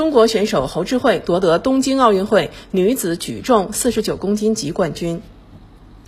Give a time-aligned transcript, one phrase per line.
[0.00, 5.20] 中国选手侯智慧夺得东京奥运会女子举重四十九公斤级冠军。